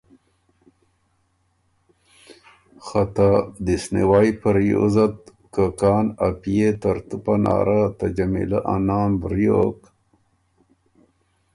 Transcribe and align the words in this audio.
خه 2.85 3.03
ته 3.15 3.29
دِست 3.65 3.89
نیوئ 3.95 4.29
په 4.41 4.49
ریوزت 4.55 5.17
که 5.53 5.65
کان 5.79 6.05
ا 6.27 6.29
پئے 6.41 6.69
ترتُو 6.81 7.17
پناره 7.25 7.81
ته 7.97 8.05
جمیلۀ 8.15 8.59
ا 8.73 8.75
نام 8.87 9.11
وریوک، 9.23 9.79